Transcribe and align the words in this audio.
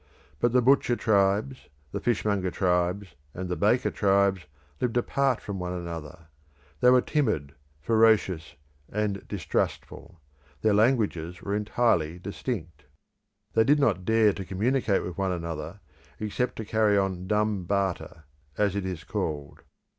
But 0.39 0.51
the 0.51 0.63
butcher 0.63 0.95
tribes, 0.95 1.67
the 1.91 1.99
fishmonger 1.99 2.49
tribes, 2.49 3.13
and 3.35 3.49
the 3.49 3.55
baker 3.55 3.91
tribes 3.91 4.47
lived 4.79 4.97
apart 4.97 5.39
from 5.39 5.59
one 5.59 5.73
another; 5.73 6.25
they 6.79 6.89
were 6.89 7.01
timid, 7.03 7.53
ferocious, 7.83 8.55
and 8.91 9.27
distrustful; 9.27 10.19
their 10.63 10.73
languages 10.73 11.43
were 11.43 11.53
entirely 11.53 12.17
distinct. 12.17 12.85
They 13.53 13.63
did 13.63 13.77
not 13.79 14.03
dare 14.03 14.33
to 14.33 14.43
communicate 14.43 15.03
with 15.03 15.19
one 15.19 15.31
another, 15.31 15.81
except 16.19 16.55
to 16.55 16.65
carry 16.65 16.97
on 16.97 17.27
dumb 17.27 17.65
barter, 17.65 18.23
as 18.57 18.75
it 18.75 18.87
is 18.87 19.03
called. 19.03 19.61